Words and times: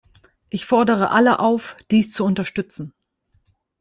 Ich 0.49 0.65
fordere 0.65 1.11
alle 1.11 1.37
auf, 1.39 1.77
dies 1.91 2.11
zu 2.11 2.25
unterstützen. 2.25 2.91